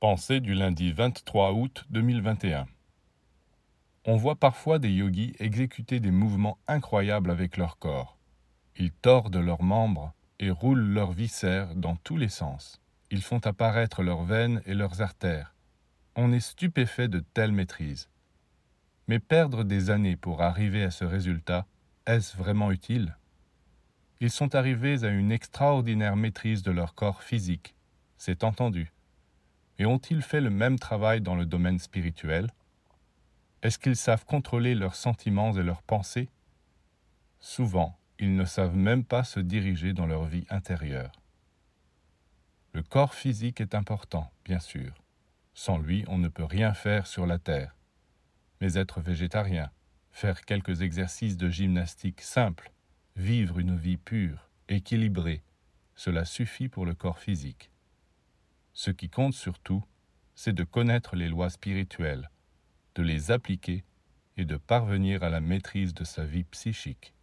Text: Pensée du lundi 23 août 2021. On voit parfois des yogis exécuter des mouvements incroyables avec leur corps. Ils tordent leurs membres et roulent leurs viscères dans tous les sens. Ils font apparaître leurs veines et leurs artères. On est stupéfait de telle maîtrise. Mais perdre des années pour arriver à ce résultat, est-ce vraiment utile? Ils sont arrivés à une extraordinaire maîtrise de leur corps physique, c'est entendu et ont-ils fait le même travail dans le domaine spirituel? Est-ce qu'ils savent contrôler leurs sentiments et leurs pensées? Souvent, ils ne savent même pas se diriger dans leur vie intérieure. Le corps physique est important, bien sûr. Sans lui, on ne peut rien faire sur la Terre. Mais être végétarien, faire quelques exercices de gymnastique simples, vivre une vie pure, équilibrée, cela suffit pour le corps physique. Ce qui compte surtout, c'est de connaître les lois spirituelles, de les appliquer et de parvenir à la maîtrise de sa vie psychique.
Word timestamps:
Pensée 0.00 0.40
du 0.40 0.54
lundi 0.54 0.92
23 0.92 1.52
août 1.52 1.84
2021. 1.90 2.66
On 4.06 4.16
voit 4.16 4.36
parfois 4.36 4.78
des 4.78 4.88
yogis 4.88 5.34
exécuter 5.38 6.00
des 6.00 6.10
mouvements 6.10 6.56
incroyables 6.66 7.30
avec 7.30 7.58
leur 7.58 7.76
corps. 7.76 8.16
Ils 8.78 8.92
tordent 8.92 9.36
leurs 9.36 9.62
membres 9.62 10.14
et 10.38 10.50
roulent 10.50 10.94
leurs 10.94 11.12
viscères 11.12 11.74
dans 11.74 11.96
tous 11.96 12.16
les 12.16 12.30
sens. 12.30 12.80
Ils 13.10 13.20
font 13.20 13.40
apparaître 13.44 14.02
leurs 14.02 14.22
veines 14.22 14.62
et 14.64 14.72
leurs 14.72 15.02
artères. 15.02 15.54
On 16.16 16.32
est 16.32 16.40
stupéfait 16.40 17.08
de 17.08 17.22
telle 17.34 17.52
maîtrise. 17.52 18.08
Mais 19.06 19.18
perdre 19.18 19.64
des 19.64 19.90
années 19.90 20.16
pour 20.16 20.40
arriver 20.40 20.82
à 20.82 20.90
ce 20.90 21.04
résultat, 21.04 21.66
est-ce 22.06 22.38
vraiment 22.38 22.72
utile? 22.72 23.18
Ils 24.20 24.30
sont 24.30 24.54
arrivés 24.54 25.04
à 25.04 25.08
une 25.08 25.30
extraordinaire 25.30 26.16
maîtrise 26.16 26.62
de 26.62 26.70
leur 26.70 26.94
corps 26.94 27.22
physique, 27.22 27.74
c'est 28.16 28.44
entendu 28.44 28.94
et 29.80 29.86
ont-ils 29.86 30.20
fait 30.20 30.42
le 30.42 30.50
même 30.50 30.78
travail 30.78 31.22
dans 31.22 31.34
le 31.34 31.46
domaine 31.46 31.78
spirituel? 31.78 32.50
Est-ce 33.62 33.78
qu'ils 33.78 33.96
savent 33.96 34.26
contrôler 34.26 34.74
leurs 34.74 34.94
sentiments 34.94 35.54
et 35.54 35.62
leurs 35.62 35.82
pensées? 35.82 36.28
Souvent, 37.40 37.98
ils 38.18 38.36
ne 38.36 38.44
savent 38.44 38.76
même 38.76 39.04
pas 39.04 39.24
se 39.24 39.40
diriger 39.40 39.94
dans 39.94 40.04
leur 40.04 40.26
vie 40.26 40.44
intérieure. 40.50 41.12
Le 42.74 42.82
corps 42.82 43.14
physique 43.14 43.62
est 43.62 43.74
important, 43.74 44.30
bien 44.44 44.60
sûr. 44.60 44.92
Sans 45.54 45.78
lui, 45.78 46.04
on 46.08 46.18
ne 46.18 46.28
peut 46.28 46.44
rien 46.44 46.74
faire 46.74 47.06
sur 47.06 47.24
la 47.24 47.38
Terre. 47.38 47.74
Mais 48.60 48.74
être 48.74 49.00
végétarien, 49.00 49.70
faire 50.12 50.44
quelques 50.44 50.82
exercices 50.82 51.38
de 51.38 51.48
gymnastique 51.48 52.20
simples, 52.20 52.70
vivre 53.16 53.58
une 53.58 53.78
vie 53.78 53.96
pure, 53.96 54.50
équilibrée, 54.68 55.42
cela 55.94 56.26
suffit 56.26 56.68
pour 56.68 56.84
le 56.84 56.92
corps 56.92 57.18
physique. 57.18 57.70
Ce 58.72 58.90
qui 58.90 59.08
compte 59.08 59.34
surtout, 59.34 59.84
c'est 60.34 60.52
de 60.52 60.64
connaître 60.64 61.16
les 61.16 61.28
lois 61.28 61.50
spirituelles, 61.50 62.30
de 62.94 63.02
les 63.02 63.30
appliquer 63.30 63.84
et 64.36 64.44
de 64.44 64.56
parvenir 64.56 65.22
à 65.22 65.30
la 65.30 65.40
maîtrise 65.40 65.92
de 65.94 66.04
sa 66.04 66.24
vie 66.24 66.44
psychique. 66.44 67.14